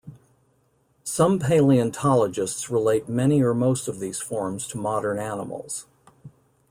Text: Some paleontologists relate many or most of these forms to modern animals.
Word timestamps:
Some 1.03 1.37
paleontologists 1.37 2.71
relate 2.71 3.07
many 3.07 3.43
or 3.43 3.53
most 3.53 3.87
of 3.87 3.99
these 3.99 4.17
forms 4.19 4.65
to 4.69 4.79
modern 4.79 5.19
animals. 5.19 5.85